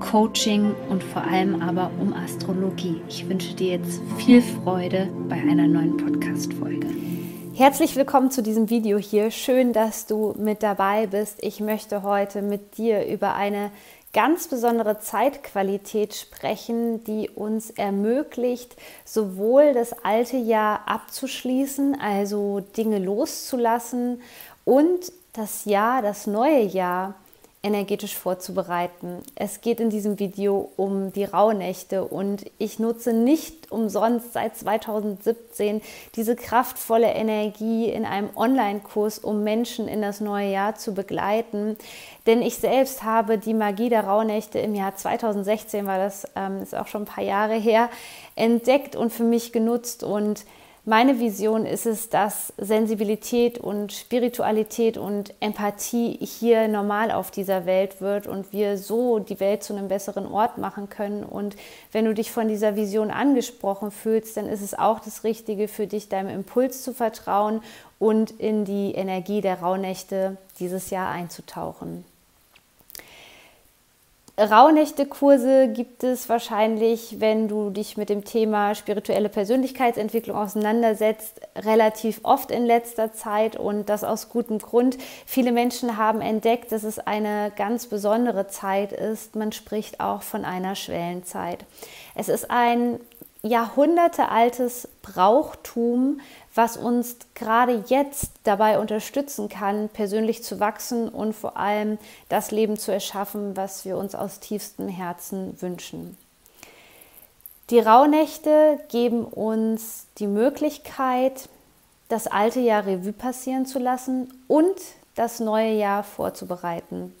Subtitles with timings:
[0.00, 3.00] Coaching und vor allem aber um Astrologie.
[3.08, 6.86] Ich wünsche dir jetzt viel Freude bei einer neuen Podcast-Folge.
[7.54, 9.30] Herzlich willkommen zu diesem Video hier.
[9.30, 11.42] Schön, dass du mit dabei bist.
[11.42, 13.72] Ich möchte heute mit dir über eine
[14.12, 24.22] ganz besondere Zeitqualität sprechen, die uns ermöglicht, sowohl das alte Jahr abzuschließen, also Dinge loszulassen,
[24.64, 27.14] und das Jahr, das neue Jahr
[27.62, 29.22] energetisch vorzubereiten.
[29.34, 35.82] Es geht in diesem Video um die Rauhnächte und ich nutze nicht umsonst seit 2017
[36.14, 41.76] diese kraftvolle Energie in einem Online-Kurs, um Menschen in das neue Jahr zu begleiten.
[42.26, 46.76] Denn ich selbst habe die Magie der Rauhnächte im Jahr 2016, war das ähm, ist
[46.76, 47.90] auch schon ein paar Jahre her,
[48.36, 50.44] entdeckt und für mich genutzt und
[50.88, 58.00] meine Vision ist es, dass Sensibilität und Spiritualität und Empathie hier normal auf dieser Welt
[58.00, 61.24] wird und wir so die Welt zu einem besseren Ort machen können.
[61.24, 61.56] Und
[61.92, 65.86] wenn du dich von dieser Vision angesprochen fühlst, dann ist es auch das Richtige für
[65.86, 67.60] dich, deinem Impuls zu vertrauen
[67.98, 72.06] und in die Energie der Rauhnächte dieses Jahr einzutauchen.
[74.38, 82.52] Rauhnächte-Kurse gibt es wahrscheinlich, wenn du dich mit dem Thema spirituelle Persönlichkeitsentwicklung auseinandersetzt, relativ oft
[82.52, 84.96] in letzter Zeit und das aus gutem Grund.
[85.26, 89.34] Viele Menschen haben entdeckt, dass es eine ganz besondere Zeit ist.
[89.34, 91.64] Man spricht auch von einer Schwellenzeit.
[92.14, 93.00] Es ist ein
[93.48, 96.20] jahrhundertealtes Brauchtum,
[96.54, 101.98] was uns gerade jetzt dabei unterstützen kann, persönlich zu wachsen und vor allem
[102.28, 106.16] das Leben zu erschaffen, was wir uns aus tiefstem Herzen wünschen.
[107.70, 111.48] Die Rauhnächte geben uns die Möglichkeit,
[112.08, 114.76] das alte Jahr Revue passieren zu lassen und
[115.14, 117.14] das neue Jahr vorzubereiten.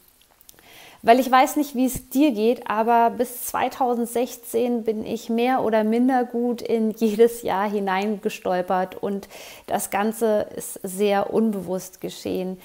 [1.08, 5.82] Weil ich weiß nicht, wie es dir geht, aber bis 2016 bin ich mehr oder
[5.82, 9.26] minder gut in jedes Jahr hineingestolpert und
[9.66, 12.60] das Ganze ist sehr unbewusst geschehen.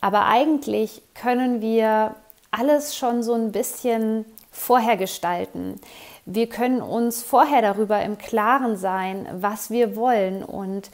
[0.00, 2.14] Aber eigentlich können wir
[2.52, 5.80] alles schon so ein bisschen vorher gestalten.
[6.24, 10.92] Wir können uns vorher darüber im Klaren sein, was wir wollen und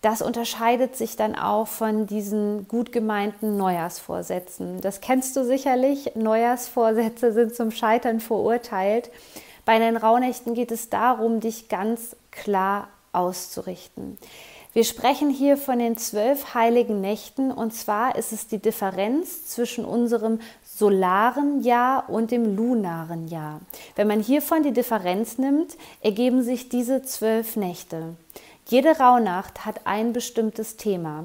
[0.00, 4.80] das unterscheidet sich dann auch von diesen gut gemeinten Neujahrsvorsätzen.
[4.80, 6.14] Das kennst du sicherlich.
[6.14, 9.10] Neujahrsvorsätze sind zum Scheitern verurteilt.
[9.64, 14.18] Bei den Rauhnächten geht es darum, dich ganz klar auszurichten.
[14.72, 19.84] Wir sprechen hier von den zwölf heiligen Nächten und zwar ist es die Differenz zwischen
[19.84, 23.60] unserem solaren Jahr und dem lunaren Jahr.
[23.96, 28.14] Wenn man hiervon die Differenz nimmt, ergeben sich diese zwölf Nächte.
[28.70, 31.24] Jede Rauhnacht hat ein bestimmtes Thema.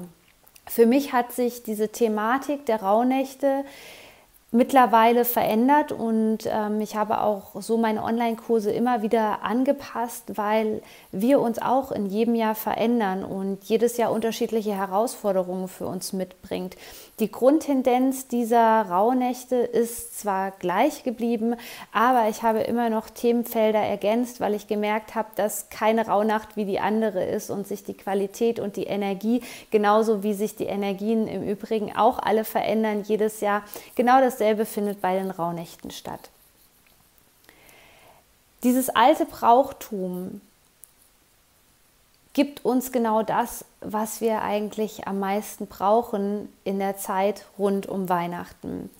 [0.66, 3.66] Für mich hat sich diese Thematik der Rauhnächte
[4.54, 11.40] mittlerweile verändert und ähm, ich habe auch so meine Online-Kurse immer wieder angepasst, weil wir
[11.40, 16.76] uns auch in jedem Jahr verändern und jedes Jahr unterschiedliche Herausforderungen für uns mitbringt.
[17.18, 21.56] Die Grundtendenz dieser Rauhnächte ist zwar gleich geblieben,
[21.92, 26.64] aber ich habe immer noch Themenfelder ergänzt, weil ich gemerkt habe, dass keine Rauhnacht wie
[26.64, 29.42] die andere ist und sich die Qualität und die Energie,
[29.72, 33.64] genauso wie sich die Energien im Übrigen auch alle verändern jedes Jahr,
[33.96, 36.28] genau dasselbe dasselbe findet bei den Rauhnächten statt.
[38.62, 40.42] Dieses alte Brauchtum
[42.34, 48.10] gibt uns genau das, was wir eigentlich am meisten brauchen in der Zeit rund um
[48.10, 48.90] Weihnachten.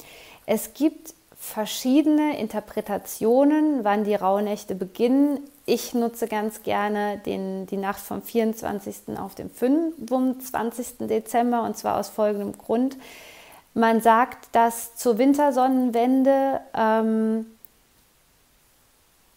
[0.46, 5.40] Es gibt verschiedene Interpretationen, wann die Rauhnächte beginnen.
[5.66, 9.18] Ich nutze ganz gerne den, die Nacht vom 24.
[9.18, 10.98] auf den 25.
[11.00, 12.96] Dezember und zwar aus folgendem Grund.
[13.74, 17.46] Man sagt, dass zur Wintersonnenwende ähm,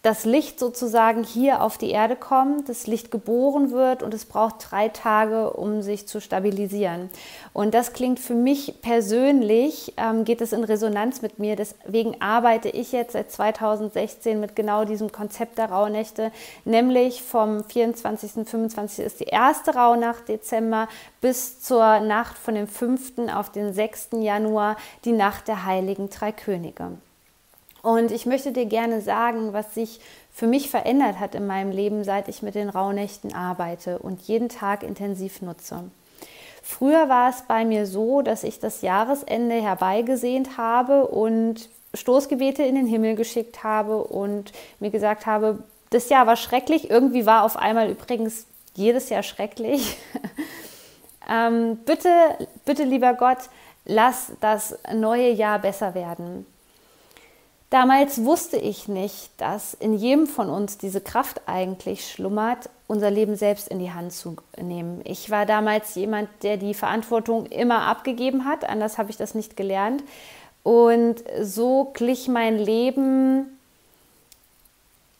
[0.02, 4.70] das Licht sozusagen hier auf die Erde kommt, das Licht geboren wird und es braucht
[4.70, 7.10] drei Tage, um sich zu stabilisieren.
[7.52, 11.56] Und das klingt für mich persönlich, ähm, geht es in Resonanz mit mir.
[11.56, 16.30] Deswegen arbeite ich jetzt seit 2016 mit genau diesem Konzept der Rauhnächte,
[16.64, 18.48] nämlich vom 24.
[18.48, 19.04] 25.
[19.04, 20.86] ist die erste Rauhnacht Dezember
[21.20, 23.34] bis zur Nacht von dem 5.
[23.34, 24.10] auf den 6.
[24.20, 26.98] Januar, die Nacht der heiligen drei Könige.
[27.88, 29.98] Und ich möchte dir gerne sagen, was sich
[30.30, 34.50] für mich verändert hat in meinem Leben, seit ich mit den Rauhnächten arbeite und jeden
[34.50, 35.84] Tag intensiv nutze.
[36.62, 42.74] Früher war es bei mir so, dass ich das Jahresende herbeigesehnt habe und Stoßgebete in
[42.74, 46.90] den Himmel geschickt habe und mir gesagt habe, das Jahr war schrecklich.
[46.90, 48.44] Irgendwie war auf einmal übrigens
[48.74, 49.96] jedes Jahr schrecklich.
[51.26, 52.10] ähm, bitte,
[52.66, 53.48] bitte, lieber Gott,
[53.86, 56.44] lass das neue Jahr besser werden.
[57.70, 63.36] Damals wusste ich nicht, dass in jedem von uns diese Kraft eigentlich schlummert, unser Leben
[63.36, 65.02] selbst in die Hand zu nehmen.
[65.04, 69.56] Ich war damals jemand, der die Verantwortung immer abgegeben hat, anders habe ich das nicht
[69.56, 70.02] gelernt.
[70.62, 73.58] Und so glich mein Leben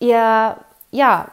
[0.01, 0.57] eher
[0.91, 1.31] ja,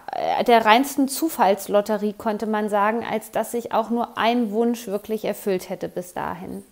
[0.48, 5.70] der reinsten Zufallslotterie, konnte man sagen, als dass ich auch nur einen Wunsch wirklich erfüllt
[5.70, 6.64] hätte bis dahin.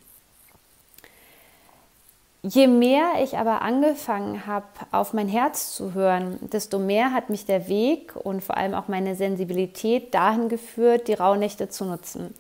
[2.45, 7.45] Je mehr ich aber angefangen habe, auf mein Herz zu hören, desto mehr hat mich
[7.45, 12.35] der Weg und vor allem auch meine Sensibilität dahin geführt, die Rauhnächte zu nutzen.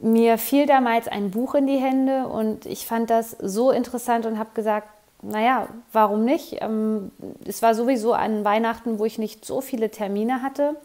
[0.00, 4.38] Mir fiel damals ein Buch in die Hände und ich fand das so interessant und
[4.38, 4.88] habe gesagt,
[5.22, 6.58] naja, warum nicht?
[6.60, 7.10] Ähm,
[7.46, 10.76] es war sowieso an Weihnachten, wo ich nicht so viele Termine hatte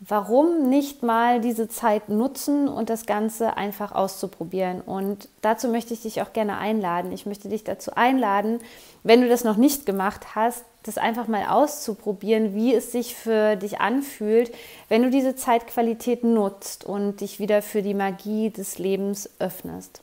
[0.00, 4.80] warum nicht mal diese Zeit nutzen und das Ganze einfach auszuprobieren.
[4.80, 7.10] Und dazu möchte ich dich auch gerne einladen.
[7.10, 8.60] Ich möchte dich dazu einladen,
[9.02, 13.56] wenn du das noch nicht gemacht hast, das einfach mal auszuprobieren, wie es sich für
[13.56, 14.52] dich anfühlt,
[14.88, 20.00] wenn du diese Zeitqualität nutzt und dich wieder für die Magie des Lebens öffnest.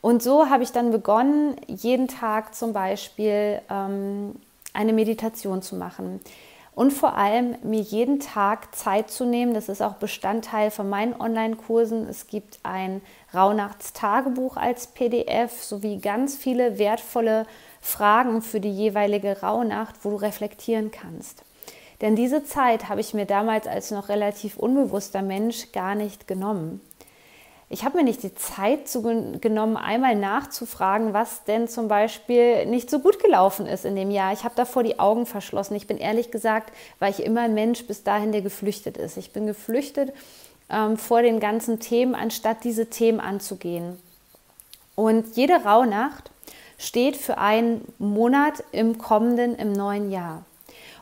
[0.00, 4.36] Und so habe ich dann begonnen, jeden Tag zum Beispiel ähm,
[4.72, 6.20] eine Meditation zu machen
[6.78, 9.52] und vor allem mir jeden Tag Zeit zu nehmen.
[9.52, 12.08] Das ist auch Bestandteil von meinen Online-Kursen.
[12.08, 13.00] Es gibt ein
[13.34, 17.46] Rauhnachtstagebuch als PDF sowie ganz viele wertvolle
[17.80, 21.42] Fragen für die jeweilige Rauhnacht, wo du reflektieren kannst.
[22.00, 26.80] Denn diese Zeit habe ich mir damals als noch relativ unbewusster Mensch gar nicht genommen
[27.70, 28.90] ich habe mir nicht die Zeit
[29.42, 34.32] genommen, einmal nachzufragen, was denn zum Beispiel nicht so gut gelaufen ist in dem Jahr.
[34.32, 35.74] Ich habe davor die Augen verschlossen.
[35.74, 39.18] Ich bin ehrlich gesagt, war ich immer ein Mensch bis dahin, der geflüchtet ist.
[39.18, 40.14] Ich bin geflüchtet
[40.70, 43.98] ähm, vor den ganzen Themen, anstatt diese Themen anzugehen.
[44.94, 46.30] Und jede Rauhnacht
[46.78, 50.46] steht für einen Monat im kommenden, im neuen Jahr.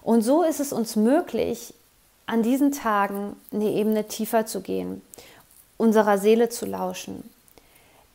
[0.02, 1.74] Und so ist es uns möglich,
[2.26, 5.00] an diesen Tagen eine Ebene tiefer zu gehen
[5.76, 7.28] unserer Seele zu lauschen,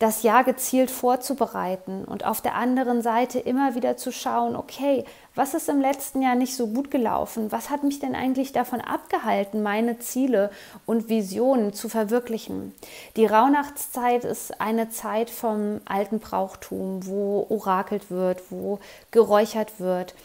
[0.01, 5.05] das Jahr gezielt vorzubereiten und auf der anderen Seite immer wieder zu schauen, okay,
[5.35, 7.51] was ist im letzten Jahr nicht so gut gelaufen?
[7.51, 10.49] Was hat mich denn eigentlich davon abgehalten, meine Ziele
[10.87, 12.73] und Visionen zu verwirklichen?
[13.15, 18.79] Die Rauhnachtszeit ist eine Zeit vom alten Brauchtum, wo orakelt wird, wo
[19.11, 20.15] geräuchert wird.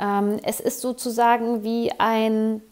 [0.00, 2.62] Ähm, es ist sozusagen wie ein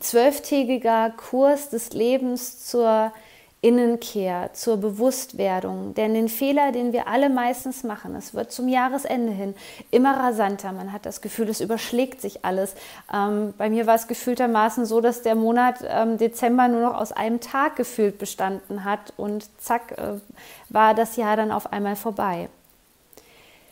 [0.00, 3.12] zwölftägiger Kurs des Lebens zur
[3.60, 5.92] Innenkehr, zur Bewusstwerdung.
[5.94, 9.54] Denn den Fehler, den wir alle meistens machen, es wird zum Jahresende hin
[9.90, 10.70] immer rasanter.
[10.70, 12.74] Man hat das Gefühl, es überschlägt sich alles.
[13.12, 17.10] Ähm, bei mir war es gefühltermaßen so, dass der Monat ähm, Dezember nur noch aus
[17.10, 20.20] einem Tag gefühlt bestanden hat und zack äh,
[20.68, 22.48] war das Jahr dann auf einmal vorbei.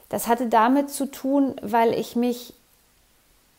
[0.09, 2.55] Das hatte damit zu tun, weil ich mich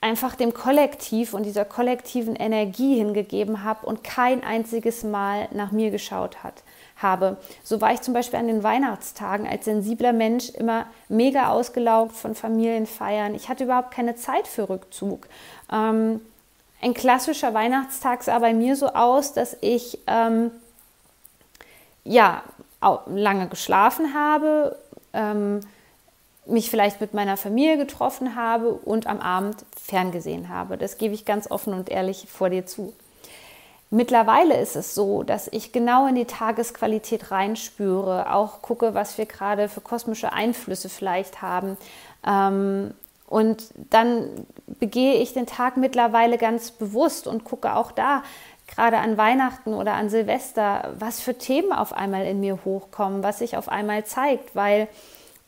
[0.02, 5.90] einfach dem Kollektiv und dieser kollektiven Energie hingegeben habe und kein einziges Mal nach mir
[5.90, 6.64] geschaut hat,
[6.98, 7.38] habe.
[7.64, 12.36] So war ich zum Beispiel an den Weihnachtstagen als sensibler Mensch immer mega ausgelaugt von
[12.36, 13.34] Familienfeiern.
[13.34, 15.28] Ich hatte überhaupt keine Zeit für Rückzug.
[15.72, 16.22] Ähm,
[16.82, 20.52] ein klassischer Weihnachtstag sah bei mir so aus, dass ich ähm,
[22.04, 22.44] ja
[23.08, 24.78] lange geschlafen habe.
[25.14, 25.62] Ähm,
[26.48, 30.78] mich vielleicht mit meiner Familie getroffen habe und am Abend ferngesehen habe.
[30.78, 32.94] Das gebe ich ganz offen und ehrlich vor dir zu.
[33.90, 39.26] Mittlerweile ist es so, dass ich genau in die Tagesqualität reinspüre, auch gucke, was wir
[39.26, 41.78] gerade für kosmische Einflüsse vielleicht haben.
[42.26, 42.94] Ähm,
[43.28, 44.46] und dann
[44.80, 48.24] begehe ich den Tag mittlerweile ganz bewusst und gucke auch da,
[48.68, 53.40] gerade an Weihnachten oder an Silvester, was für Themen auf einmal in mir hochkommen, was
[53.40, 54.90] sich auf einmal zeigt, weil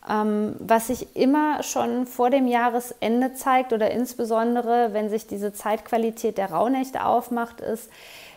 [0.06, 6.52] was sich immer schon vor dem Jahresende zeigt oder insbesondere, wenn sich diese Zeitqualität der
[6.52, 7.90] Rauhnächte aufmacht, ist,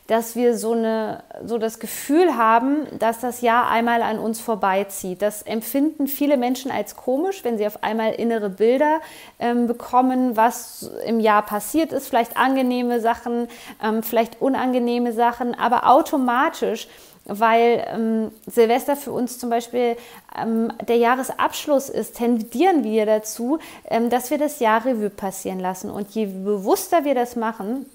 [0.08, 5.22] dass wir so, eine, so das Gefühl haben, dass das Jahr einmal an uns vorbeizieht.
[5.22, 9.00] Das empfinden viele Menschen als komisch, wenn sie auf einmal innere Bilder
[9.38, 12.08] ähm, bekommen, was im Jahr passiert ist.
[12.08, 13.46] Vielleicht angenehme Sachen,
[13.82, 16.88] ähm, vielleicht unangenehme Sachen, aber automatisch
[17.24, 19.96] weil ähm, Silvester für uns zum Beispiel
[20.36, 25.90] ähm, der Jahresabschluss ist, tendieren wir dazu, ähm, dass wir das Jahr Revue passieren lassen.
[25.90, 27.86] Und je bewusster wir das machen,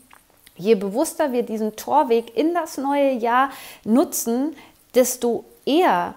[0.58, 3.52] Je bewusster wir diesen Torweg in das neue Jahr
[3.84, 4.56] nutzen,
[4.96, 6.16] desto eher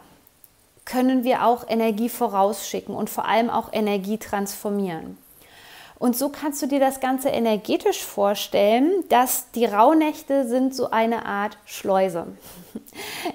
[0.87, 5.19] können wir auch Energie vorausschicken und vor allem auch Energie transformieren.
[6.00, 11.26] Und so kannst du dir das Ganze energetisch vorstellen, dass die Rauhnächte sind so eine
[11.26, 12.26] Art Schleuse.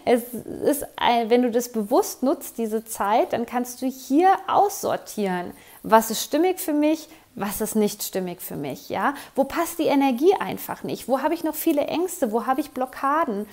[0.05, 0.85] Es ist,
[1.27, 5.51] wenn du das bewusst nutzt, diese Zeit, dann kannst du hier aussortieren,
[5.83, 9.13] was ist stimmig für mich, was ist nicht stimmig für mich, ja?
[9.35, 11.07] Wo passt die Energie einfach nicht?
[11.07, 12.31] Wo habe ich noch viele Ängste?
[12.31, 13.47] Wo habe ich Blockaden?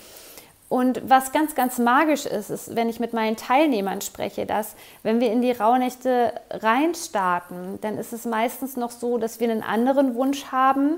[0.73, 5.19] Und was ganz, ganz magisch ist, ist, wenn ich mit meinen Teilnehmern spreche, dass wenn
[5.19, 10.15] wir in die Rauhnächte reinstarten, dann ist es meistens noch so, dass wir einen anderen
[10.15, 10.97] Wunsch haben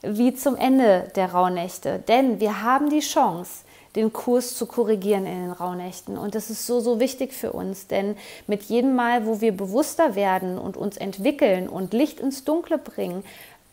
[0.00, 1.98] wie zum Ende der Rauhnächte.
[2.06, 3.64] Denn wir haben die Chance,
[3.96, 6.16] den Kurs zu korrigieren in den Rauhnächten.
[6.16, 8.14] Und das ist so, so wichtig für uns, denn
[8.46, 13.24] mit jedem Mal, wo wir bewusster werden und uns entwickeln und Licht ins Dunkle bringen,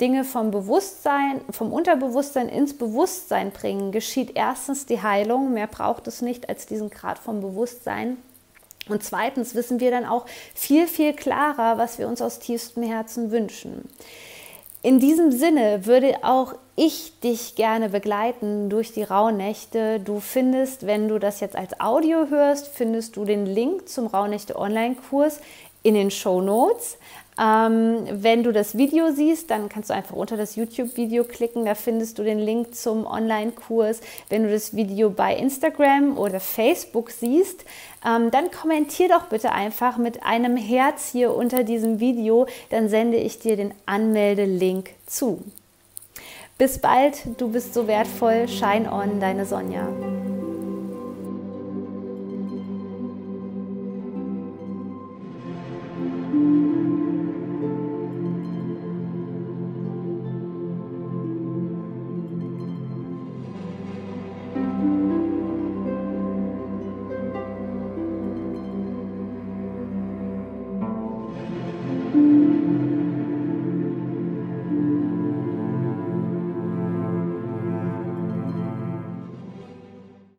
[0.01, 5.53] Dinge vom Bewusstsein, vom Unterbewusstsein ins Bewusstsein bringen, geschieht erstens die Heilung.
[5.53, 8.17] Mehr braucht es nicht als diesen Grad vom Bewusstsein.
[8.89, 13.31] Und zweitens wissen wir dann auch viel, viel klarer, was wir uns aus tiefstem Herzen
[13.31, 13.89] wünschen.
[14.81, 20.01] In diesem Sinne würde auch ich dich gerne begleiten durch die Rauhnächte.
[20.01, 24.57] Du findest, wenn du das jetzt als Audio hörst, findest du den Link zum Rauhnächte
[24.57, 25.39] Online-Kurs
[25.83, 26.97] in den Show Notes.
[27.39, 31.75] Ähm, wenn du das Video siehst, dann kannst du einfach unter das YouTube-Video klicken, da
[31.75, 34.01] findest du den Link zum Online-Kurs.
[34.29, 37.65] Wenn du das Video bei Instagram oder Facebook siehst,
[38.05, 43.17] ähm, dann kommentier doch bitte einfach mit einem Herz hier unter diesem Video, dann sende
[43.17, 45.41] ich dir den Anmelde-Link zu.
[46.57, 48.47] Bis bald, du bist so wertvoll.
[48.47, 49.87] Shine on, deine Sonja.